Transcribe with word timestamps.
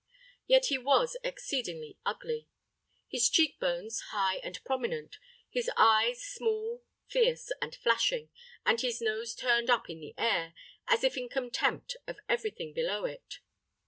Yet 0.47 0.65
he 0.69 0.79
was 0.79 1.15
exceedingly 1.23 1.99
ugly; 2.07 2.47
his 3.07 3.29
cheek 3.29 3.59
bones 3.59 3.99
high 4.09 4.37
and 4.37 4.59
prominent; 4.63 5.17
his 5.47 5.69
eyes 5.77 6.19
small, 6.23 6.83
fierce, 7.05 7.51
and 7.61 7.75
flashing, 7.75 8.31
and 8.65 8.81
his 8.81 8.99
nose 8.99 9.35
turned 9.35 9.69
up 9.69 9.91
in 9.91 9.99
the 9.99 10.15
air, 10.17 10.55
as 10.87 11.03
if 11.03 11.17
in 11.17 11.29
contempt 11.29 11.97
of 12.07 12.17
every 12.27 12.49
thing 12.49 12.73
below 12.73 13.05
it. 13.05 13.41